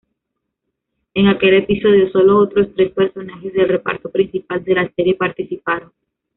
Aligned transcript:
En 1.13 1.27
aquel 1.27 1.53
episodio, 1.53 2.09
sólo 2.09 2.39
otros 2.39 2.69
tres 2.75 2.91
personajes 2.91 3.53
del 3.53 3.69
reparto 3.69 4.09
principal 4.09 4.63
de 4.63 4.73
la 4.73 4.91
serie 4.95 5.13
participaron. 5.13 5.91